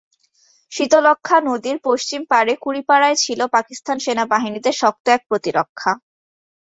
শীতলক্ষ্যা 0.71 1.37
নদীর 1.41 1.77
পশ্চিম 1.83 2.21
পারে 2.25 2.53
কুড়িপাড়ায় 2.55 3.17
ছিল 3.23 3.39
পাকিস্তান 3.55 3.97
সেনাবাহিনীর 3.99 4.77
শক্ত 4.81 5.05
এক 5.07 5.21
প্রতিরক্ষা। 5.29 5.91